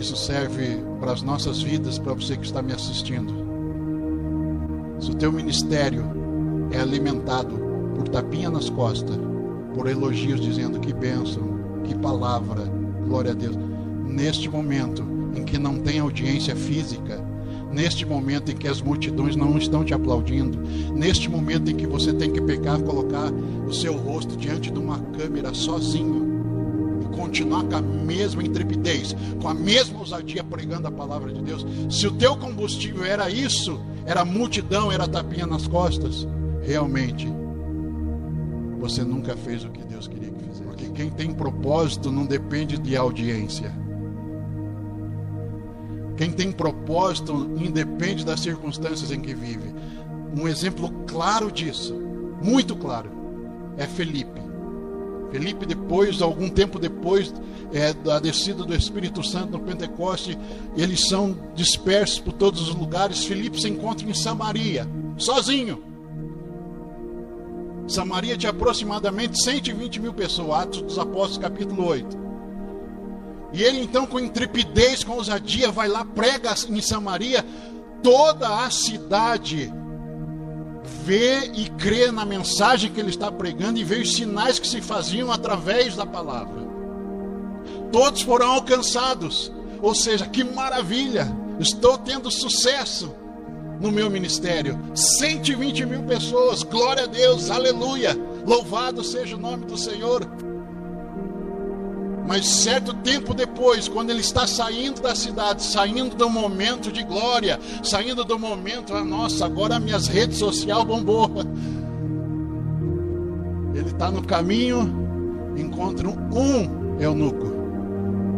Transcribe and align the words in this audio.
Isso 0.00 0.16
serve 0.16 0.82
para 0.98 1.12
as 1.12 1.20
nossas 1.20 1.60
vidas, 1.60 1.98
para 1.98 2.14
você 2.14 2.34
que 2.34 2.46
está 2.46 2.62
me 2.62 2.72
assistindo. 2.72 3.34
Se 4.98 5.10
o 5.10 5.14
teu 5.14 5.30
ministério 5.30 6.06
é 6.72 6.80
alimentado 6.80 7.54
por 7.94 8.08
tapinha 8.08 8.48
nas 8.48 8.70
costas, 8.70 9.18
por 9.74 9.86
elogios 9.86 10.40
dizendo 10.40 10.80
que 10.80 10.94
bênção, 10.94 11.42
que 11.84 11.94
palavra, 11.94 12.64
glória 13.06 13.32
a 13.32 13.34
Deus. 13.34 13.58
Neste 14.06 14.48
momento 14.48 15.04
em 15.34 15.44
que 15.44 15.58
não 15.58 15.78
tem 15.78 15.98
audiência 15.98 16.56
física, 16.56 17.22
neste 17.70 18.06
momento 18.06 18.50
em 18.50 18.56
que 18.56 18.68
as 18.68 18.80
multidões 18.80 19.36
não 19.36 19.58
estão 19.58 19.84
te 19.84 19.92
aplaudindo, 19.92 20.58
neste 20.94 21.28
momento 21.28 21.70
em 21.70 21.76
que 21.76 21.86
você 21.86 22.10
tem 22.14 22.32
que 22.32 22.40
pecar, 22.40 22.80
colocar 22.80 23.30
o 23.68 23.72
seu 23.74 23.98
rosto 23.98 24.34
diante 24.34 24.70
de 24.70 24.78
uma 24.78 24.98
câmera 24.98 25.52
sozinho 25.52 26.29
continuar 27.20 27.64
com 27.64 27.76
a 27.76 27.82
mesma 27.82 28.42
intrepidez, 28.42 29.14
com 29.42 29.48
a 29.48 29.52
mesma 29.52 29.98
ousadia 29.98 30.42
pregando 30.42 30.88
a 30.88 30.90
palavra 30.90 31.30
de 31.30 31.42
Deus. 31.42 31.66
Se 31.90 32.06
o 32.06 32.12
teu 32.12 32.34
combustível 32.36 33.04
era 33.04 33.28
isso, 33.28 33.78
era 34.06 34.24
multidão, 34.24 34.90
era 34.90 35.06
tapinha 35.06 35.46
nas 35.46 35.66
costas, 35.66 36.26
realmente 36.62 37.28
você 38.78 39.04
nunca 39.04 39.36
fez 39.36 39.62
o 39.64 39.68
que 39.68 39.84
Deus 39.84 40.08
queria 40.08 40.30
que 40.30 40.42
fizesse. 40.44 40.62
Porque 40.62 40.88
quem 40.88 41.10
tem 41.10 41.34
propósito 41.34 42.10
não 42.10 42.24
depende 42.24 42.78
de 42.78 42.96
audiência. 42.96 43.70
Quem 46.16 46.32
tem 46.32 46.50
propósito 46.50 47.50
independe 47.58 48.24
das 48.24 48.40
circunstâncias 48.40 49.10
em 49.10 49.20
que 49.20 49.34
vive. 49.34 49.74
Um 50.34 50.48
exemplo 50.48 50.90
claro 51.06 51.52
disso, 51.52 51.94
muito 52.42 52.74
claro, 52.74 53.10
é 53.76 53.86
Felipe. 53.86 54.49
Felipe, 55.30 55.64
depois, 55.64 56.20
algum 56.20 56.48
tempo 56.48 56.78
depois 56.78 57.32
é, 57.72 57.92
da 57.92 58.18
descida 58.18 58.64
do 58.64 58.74
Espírito 58.74 59.22
Santo 59.22 59.52
no 59.52 59.60
Pentecoste, 59.60 60.36
eles 60.76 61.08
são 61.08 61.36
dispersos 61.54 62.18
por 62.18 62.32
todos 62.32 62.68
os 62.68 62.74
lugares. 62.74 63.24
Felipe 63.24 63.60
se 63.60 63.68
encontra 63.68 64.08
em 64.08 64.14
Samaria, 64.14 64.88
sozinho. 65.16 65.82
Samaria 67.86 68.36
tinha 68.36 68.50
aproximadamente 68.50 69.42
120 69.42 70.00
mil 70.00 70.12
pessoas, 70.12 70.62
Atos 70.62 70.82
dos 70.82 70.98
Apóstolos, 70.98 71.38
capítulo 71.38 71.86
8. 71.86 72.18
E 73.52 73.62
ele 73.62 73.80
então, 73.80 74.06
com 74.06 74.20
intrepidez, 74.20 75.02
com 75.02 75.14
ousadia, 75.14 75.72
vai 75.72 75.88
lá, 75.88 76.04
prega 76.04 76.54
em 76.68 76.80
Samaria, 76.80 77.44
toda 78.02 78.64
a 78.64 78.70
cidade 78.70 79.72
vê 81.04 81.50
e 81.54 81.68
crê 81.70 82.10
na 82.10 82.24
mensagem 82.24 82.90
que 82.90 83.00
ele 83.00 83.10
está 83.10 83.30
pregando 83.30 83.78
e 83.78 83.84
vê 83.84 83.96
os 83.96 84.14
sinais 84.14 84.58
que 84.58 84.68
se 84.68 84.80
faziam 84.80 85.32
através 85.32 85.96
da 85.96 86.06
palavra. 86.06 86.60
Todos 87.90 88.22
foram 88.22 88.52
alcançados, 88.52 89.52
ou 89.80 89.94
seja, 89.94 90.26
que 90.26 90.44
maravilha, 90.44 91.26
estou 91.58 91.98
tendo 91.98 92.30
sucesso 92.30 93.14
no 93.80 93.90
meu 93.90 94.10
ministério. 94.10 94.78
120 94.94 95.86
mil 95.86 96.02
pessoas, 96.02 96.62
glória 96.62 97.04
a 97.04 97.06
Deus, 97.06 97.50
aleluia, 97.50 98.16
louvado 98.46 99.02
seja 99.02 99.36
o 99.36 99.40
nome 99.40 99.66
do 99.66 99.76
Senhor. 99.76 100.49
Mas 102.30 102.46
certo 102.46 102.94
tempo 102.94 103.34
depois, 103.34 103.88
quando 103.88 104.10
ele 104.10 104.20
está 104.20 104.46
saindo 104.46 105.02
da 105.02 105.16
cidade, 105.16 105.64
saindo 105.64 106.14
do 106.14 106.30
momento 106.30 106.92
de 106.92 107.02
glória, 107.02 107.58
saindo 107.82 108.24
do 108.24 108.38
momento, 108.38 108.94
ah, 108.94 109.04
nossa, 109.04 109.44
agora 109.44 109.80
minhas 109.80 110.06
redes 110.06 110.38
sociais 110.38 110.84
bombou. 110.84 111.28
Ele 113.74 113.88
está 113.88 114.12
no 114.12 114.22
caminho, 114.22 115.52
encontra 115.56 116.08
um 116.08 117.00
eunuco 117.00 117.46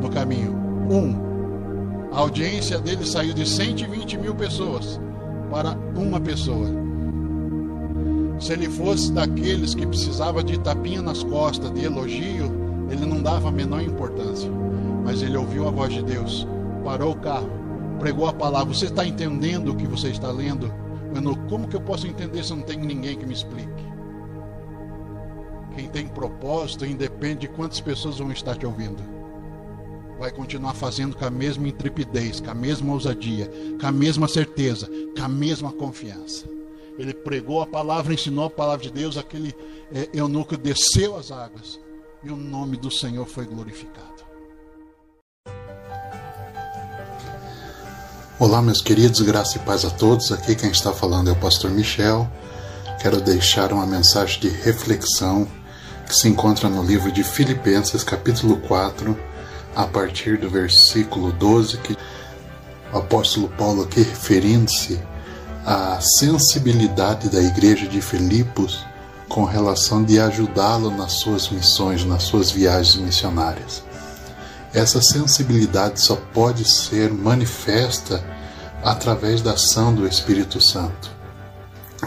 no 0.00 0.08
caminho. 0.08 0.54
Um. 0.90 2.10
A 2.10 2.20
audiência 2.20 2.78
dele 2.78 3.04
saiu 3.04 3.34
de 3.34 3.46
120 3.46 4.16
mil 4.16 4.34
pessoas 4.34 4.98
para 5.50 5.76
uma 5.94 6.18
pessoa. 6.18 6.68
Se 8.40 8.50
ele 8.54 8.70
fosse 8.70 9.12
daqueles 9.12 9.74
que 9.74 9.86
precisava 9.86 10.42
de 10.42 10.58
tapinha 10.58 11.02
nas 11.02 11.22
costas, 11.22 11.70
de 11.70 11.84
elogio, 11.84 12.63
ele 12.90 13.06
não 13.06 13.22
dava 13.22 13.48
a 13.48 13.52
menor 13.52 13.82
importância. 13.82 14.50
Mas 15.04 15.22
ele 15.22 15.36
ouviu 15.36 15.68
a 15.68 15.70
voz 15.70 15.92
de 15.92 16.02
Deus, 16.02 16.46
parou 16.82 17.12
o 17.12 17.18
carro, 17.18 17.50
pregou 17.98 18.26
a 18.26 18.32
palavra. 18.32 18.72
Você 18.72 18.86
está 18.86 19.06
entendendo 19.06 19.72
o 19.72 19.76
que 19.76 19.86
você 19.86 20.08
está 20.08 20.30
lendo? 20.30 20.72
Mano, 21.12 21.36
como 21.48 21.68
que 21.68 21.76
eu 21.76 21.80
posso 21.80 22.06
entender 22.06 22.42
se 22.42 22.54
não 22.54 22.62
tem 22.62 22.78
ninguém 22.78 23.16
que 23.16 23.26
me 23.26 23.34
explique? 23.34 23.68
Quem 25.74 25.88
tem 25.88 26.06
propósito 26.06 26.86
independe 26.86 27.40
de 27.40 27.48
quantas 27.48 27.80
pessoas 27.80 28.18
vão 28.18 28.30
estar 28.32 28.56
te 28.56 28.64
ouvindo 28.64 29.14
vai 30.18 30.30
continuar 30.30 30.74
fazendo 30.74 31.16
com 31.16 31.24
a 31.24 31.30
mesma 31.30 31.68
intrepidez, 31.68 32.40
com 32.40 32.50
a 32.50 32.54
mesma 32.54 32.92
ousadia, 32.92 33.50
com 33.80 33.86
a 33.86 33.92
mesma 33.92 34.28
certeza, 34.28 34.88
com 35.14 35.22
a 35.22 35.28
mesma 35.28 35.72
confiança. 35.72 36.46
Ele 36.96 37.12
pregou 37.12 37.60
a 37.60 37.66
palavra, 37.66 38.14
ensinou 38.14 38.46
a 38.46 38.50
palavra 38.50 38.84
de 38.84 38.92
Deus, 38.92 39.18
aquele 39.18 39.52
é, 39.92 40.08
eunuco 40.14 40.56
desceu 40.56 41.16
as 41.16 41.32
águas 41.32 41.80
e 42.24 42.30
o 42.30 42.36
nome 42.36 42.76
do 42.76 42.90
Senhor 42.90 43.26
foi 43.26 43.44
glorificado. 43.44 44.24
Olá, 48.38 48.62
meus 48.62 48.80
queridos, 48.80 49.20
graça 49.20 49.58
e 49.58 49.60
paz 49.60 49.84
a 49.84 49.90
todos. 49.90 50.32
Aqui 50.32 50.54
quem 50.54 50.70
está 50.70 50.92
falando 50.92 51.28
é 51.28 51.32
o 51.32 51.36
pastor 51.36 51.70
Michel. 51.70 52.28
Quero 53.00 53.20
deixar 53.20 53.72
uma 53.72 53.86
mensagem 53.86 54.40
de 54.40 54.48
reflexão 54.48 55.46
que 56.06 56.14
se 56.14 56.26
encontra 56.28 56.68
no 56.68 56.82
livro 56.82 57.12
de 57.12 57.22
Filipenses, 57.22 58.02
capítulo 58.02 58.56
4 58.62 59.16
a 59.76 59.86
partir 59.86 60.38
do 60.38 60.48
versículo 60.48 61.32
12, 61.32 61.76
que 61.78 61.96
o 62.92 62.98
apóstolo 62.98 63.48
Paulo 63.48 63.82
aqui 63.82 64.02
referindo-se 64.02 65.00
à 65.64 66.00
sensibilidade 66.00 67.28
da 67.28 67.42
igreja 67.42 67.86
de 67.86 68.00
Filipos 68.00 68.84
com 69.34 69.42
relação 69.42 70.04
de 70.04 70.20
ajudá-lo 70.20 70.92
nas 70.92 71.14
suas 71.14 71.48
missões, 71.48 72.04
nas 72.04 72.22
suas 72.22 72.52
viagens 72.52 72.94
missionárias. 72.94 73.82
Essa 74.72 75.02
sensibilidade 75.02 76.00
só 76.00 76.14
pode 76.32 76.64
ser 76.64 77.12
manifesta 77.12 78.24
através 78.80 79.42
da 79.42 79.54
ação 79.54 79.92
do 79.92 80.06
Espírito 80.06 80.60
Santo. 80.60 81.10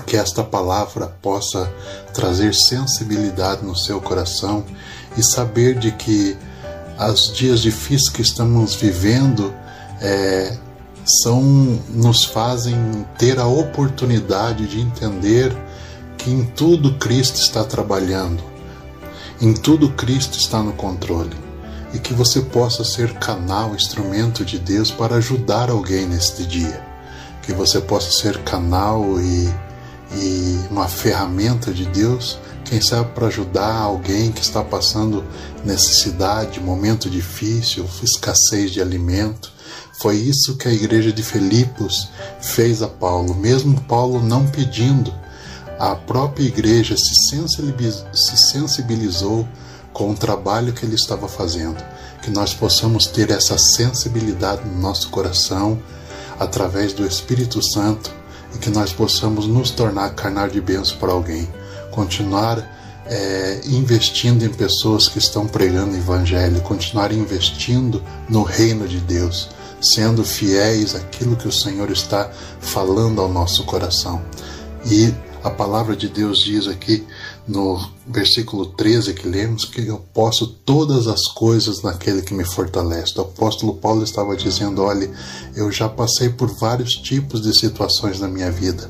Que 0.05 0.15
esta 0.15 0.41
palavra 0.41 1.07
possa 1.21 1.69
trazer 2.13 2.55
sensibilidade 2.55 3.61
no 3.65 3.75
seu 3.75 3.99
coração 3.99 4.63
e 5.17 5.21
saber 5.21 5.77
de 5.77 5.91
que 5.91 6.38
os 6.97 7.33
dias 7.33 7.59
difíceis 7.59 8.07
que 8.07 8.21
estamos 8.21 8.73
vivendo 8.73 9.53
é, 9.99 10.55
são 11.03 11.44
nos 11.89 12.23
fazem 12.23 13.05
ter 13.17 13.38
a 13.38 13.47
oportunidade 13.47 14.65
de 14.65 14.79
entender 14.79 15.66
que 16.27 16.33
em 16.33 16.43
tudo 16.43 16.95
Cristo 16.95 17.39
está 17.39 17.63
trabalhando, 17.63 18.43
em 19.39 19.53
tudo 19.53 19.91
Cristo 19.91 20.38
está 20.38 20.61
no 20.61 20.73
controle 20.73 21.33
e 21.93 21.99
que 21.99 22.13
você 22.13 22.41
possa 22.41 22.83
ser 22.83 23.13
canal, 23.13 23.73
instrumento 23.73 24.43
de 24.43 24.59
Deus 24.59 24.91
para 24.91 25.15
ajudar 25.15 25.69
alguém 25.69 26.05
neste 26.05 26.45
dia, 26.45 26.85
que 27.43 27.53
você 27.53 27.79
possa 27.79 28.11
ser 28.11 28.39
canal 28.39 29.05
e, 29.21 29.49
e 30.17 30.59
uma 30.69 30.89
ferramenta 30.89 31.71
de 31.71 31.85
Deus 31.85 32.38
quem 32.65 32.81
sabe 32.81 33.13
para 33.13 33.27
ajudar 33.27 33.75
alguém 33.77 34.29
que 34.29 34.41
está 34.41 34.61
passando 34.61 35.23
necessidade, 35.63 36.59
momento 36.59 37.09
difícil, 37.09 37.85
escassez 38.03 38.71
de 38.71 38.81
alimento. 38.81 39.49
Foi 40.01 40.17
isso 40.17 40.57
que 40.57 40.67
a 40.67 40.73
igreja 40.73 41.13
de 41.13 41.23
Filipos 41.23 42.09
fez 42.41 42.81
a 42.81 42.89
Paulo, 42.89 43.33
mesmo 43.33 43.79
Paulo 43.83 44.21
não 44.21 44.45
pedindo. 44.45 45.13
A 45.79 45.95
própria 45.95 46.45
igreja 46.45 46.95
se 46.97 48.38
sensibilizou 48.38 49.47
com 49.93 50.11
o 50.11 50.15
trabalho 50.15 50.73
que 50.73 50.85
ele 50.85 50.95
estava 50.95 51.27
fazendo. 51.27 51.83
Que 52.21 52.31
nós 52.31 52.53
possamos 52.53 53.06
ter 53.06 53.29
essa 53.29 53.57
sensibilidade 53.57 54.68
no 54.68 54.79
nosso 54.79 55.09
coração 55.09 55.79
através 56.39 56.94
do 56.94 57.06
Espírito 57.06 57.63
Santo 57.63 58.12
e 58.53 58.57
que 58.57 58.69
nós 58.69 58.91
possamos 58.91 59.47
nos 59.47 59.71
tornar 59.71 60.09
canal 60.12 60.47
de 60.47 60.62
bênção 60.62 60.97
para 60.97 61.12
alguém 61.12 61.47
continuar 61.91 62.77
é, 63.06 63.62
investindo 63.65 64.44
em 64.44 64.50
pessoas 64.50 65.07
que 65.07 65.18
estão 65.18 65.47
pregando 65.47 65.94
o 65.94 65.97
Evangelho, 65.97 66.62
continuar 66.62 67.12
investindo 67.12 68.03
no 68.30 68.44
reino 68.44 68.88
de 68.88 69.00
Deus, 69.00 69.50
sendo 69.81 70.23
fiéis 70.23 70.95
àquilo 70.95 71.35
que 71.35 71.47
o 71.47 71.51
Senhor 71.51 71.89
está 71.89 72.30
falando 72.59 73.21
ao 73.21 73.30
nosso 73.30 73.63
coração. 73.63 74.21
E 74.85 75.13
a 75.47 75.51
palavra 75.51 75.95
de 75.95 76.09
Deus 76.09 76.39
diz 76.39 76.67
aqui 76.67 77.05
no 77.47 77.79
versículo 78.05 78.65
13 78.65 79.13
que 79.13 79.27
lemos, 79.27 79.63
que 79.65 79.85
eu 79.88 80.03
posso 80.13 80.47
todas 80.47 81.07
as 81.07 81.23
coisas 81.33 81.81
naquele 81.81 82.21
que 82.21 82.33
me 82.33 82.44
fortalece. 82.44 83.17
O 83.17 83.21
apóstolo 83.21 83.75
Paulo 83.75 84.03
estava 84.03 84.35
dizendo: 84.35 84.83
olha, 84.83 85.09
eu 85.55 85.71
já 85.71 85.88
passei 85.88 86.29
por 86.29 86.53
vários 86.59 86.95
tipos 86.95 87.41
de 87.41 87.57
situações 87.57 88.19
na 88.19 88.27
minha 88.27 88.51
vida 88.51 88.89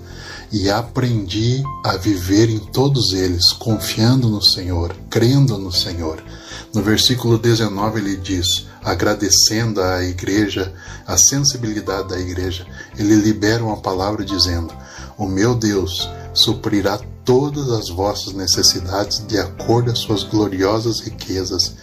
e 0.51 0.69
aprendi 0.69 1.61
a 1.85 1.95
viver 1.95 2.49
em 2.49 2.59
todos 2.59 3.13
eles, 3.13 3.51
confiando 3.53 4.27
no 4.27 4.41
Senhor, 4.41 4.95
crendo 5.09 5.57
no 5.57 5.71
Senhor. 5.71 6.23
No 6.73 6.81
versículo 6.81 7.37
19 7.37 7.99
ele 7.99 8.17
diz: 8.17 8.65
agradecendo 8.83 9.81
à 9.81 10.03
igreja, 10.03 10.73
a 11.05 11.17
sensibilidade 11.17 12.09
da 12.09 12.19
igreja, 12.19 12.65
ele 12.97 13.15
libera 13.15 13.63
uma 13.63 13.77
palavra 13.77 14.25
dizendo: 14.25 14.73
O 15.17 15.27
meu 15.27 15.53
Deus 15.53 16.09
suprirá 16.37 16.99
todas 17.25 17.69
as 17.71 17.89
vossas 17.89 18.33
necessidades 18.33 19.25
de 19.27 19.37
acordo 19.39 19.91
às 19.91 19.99
suas 19.99 20.23
gloriosas 20.23 20.99
riquezas 20.99 21.73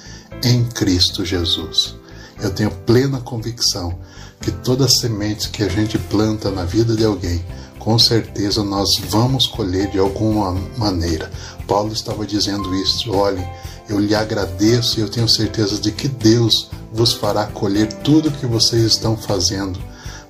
em 0.44 0.64
Cristo 0.64 1.24
Jesus. 1.24 1.96
Eu 2.40 2.50
tenho 2.50 2.70
plena 2.70 3.20
convicção 3.20 3.98
que 4.40 4.50
toda 4.50 4.88
semente 4.88 5.48
que 5.48 5.62
a 5.62 5.68
gente 5.68 5.98
planta 5.98 6.50
na 6.50 6.64
vida 6.64 6.94
de 6.94 7.04
alguém, 7.04 7.44
com 7.78 7.98
certeza 7.98 8.62
nós 8.62 8.90
vamos 9.08 9.46
colher 9.46 9.90
de 9.90 9.98
alguma 9.98 10.52
maneira. 10.76 11.30
Paulo 11.66 11.92
estava 11.92 12.24
dizendo 12.24 12.74
isso, 12.76 13.12
olhem, 13.12 13.46
eu 13.88 13.98
lhe 13.98 14.14
agradeço 14.14 14.98
e 14.98 15.02
eu 15.02 15.08
tenho 15.08 15.28
certeza 15.28 15.80
de 15.80 15.90
que 15.90 16.08
Deus 16.08 16.70
vos 16.92 17.12
fará 17.12 17.46
colher 17.46 17.92
tudo 17.92 18.30
que 18.30 18.46
vocês 18.46 18.82
estão 18.84 19.16
fazendo 19.16 19.80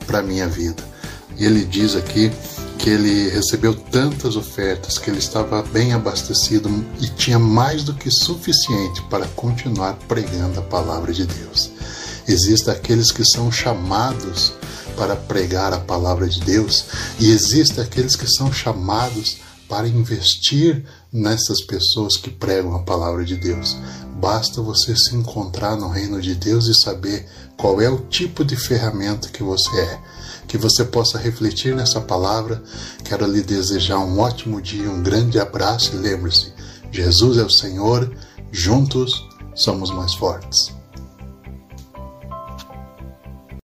para 0.06 0.20
a 0.20 0.23
minha 0.23 0.49
vida. 0.49 0.82
Ele 1.37 1.65
diz 1.65 1.94
aqui 1.94 2.32
que 2.85 2.91
ele 2.91 3.31
recebeu 3.31 3.75
tantas 3.75 4.37
ofertas 4.37 4.99
que 4.99 5.09
ele 5.09 5.19
estava 5.19 5.63
bem 5.63 5.95
abastecido 5.95 6.69
e 7.01 7.09
tinha 7.09 7.39
mais 7.39 7.83
do 7.83 7.95
que 7.95 8.11
suficiente 8.11 9.01
para 9.09 9.27
continuar 9.29 9.95
pregando 10.07 10.61
a 10.61 10.63
palavra 10.63 11.11
de 11.11 11.25
Deus. 11.25 11.71
Existem 12.29 12.75
aqueles 12.75 13.11
que 13.11 13.25
são 13.25 13.51
chamados 13.51 14.53
para 14.99 15.17
pregar 15.17 15.73
a 15.73 15.81
palavra 15.81 16.29
de 16.29 16.41
Deus 16.41 16.85
e 17.19 17.31
existem 17.31 17.83
aqueles 17.83 18.17
que 18.17 18.27
são 18.27 18.53
chamados 18.53 19.39
para 19.67 19.89
investir 19.89 20.85
nessas 21.11 21.65
pessoas 21.65 22.19
que 22.19 22.29
pregam 22.29 22.77
a 22.77 22.83
palavra 22.83 23.25
de 23.25 23.39
Deus. 23.39 23.79
Basta 24.21 24.61
você 24.61 24.95
se 24.95 25.17
encontrar 25.17 25.75
no 25.75 25.89
reino 25.89 26.21
de 26.21 26.35
Deus 26.35 26.67
e 26.67 26.75
saber 26.75 27.27
qual 27.57 27.81
é 27.81 27.89
o 27.89 28.01
tipo 28.01 28.45
de 28.45 28.57
ferramenta 28.57 29.31
que 29.31 29.43
você 29.43 29.75
é 29.81 30.01
que 30.55 30.59
você 30.59 30.85
possa 30.85 31.19
refletir 31.19 31.75
nessa 31.75 32.01
palavra. 32.01 32.62
Quero 33.05 33.27
lhe 33.27 33.43
desejar 33.43 33.99
um 33.99 34.21
ótimo 34.21 34.62
dia, 34.62 34.89
um 34.89 35.03
grande 35.03 35.41
abraço 35.41 35.97
e 35.97 35.99
lembre-se: 35.99 36.53
Jesus 36.93 37.39
é 37.39 37.43
o 37.43 37.51
Senhor, 37.51 38.09
juntos 38.53 39.29
somos 39.53 39.91
mais 39.91 40.15
fortes. 40.15 40.73